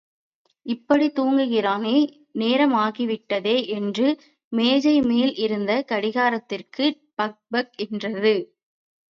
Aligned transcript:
இப்படித் 0.65 1.19
தூங்குகிறானே, 1.19 1.93
நேரம் 2.33 2.73
ஆகிவிட்டதே 2.77 3.67
என்று 3.71 4.07
மேஜை 4.51 5.01
மேல் 5.01 5.35
இருந்த 5.37 5.85
கடிகாரத்திற்கு 5.87 6.87
பக் 7.15 7.39
பக் 7.49 7.73
என்றது. 7.85 8.35